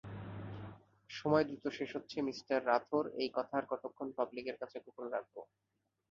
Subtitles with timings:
[1.09, 5.41] সময় দ্রুত শেষ হচ্ছে মিস্টার রাথোর এই কথা আর কতক্ষণ পাবলিকের কাছে গোপন রাখবো?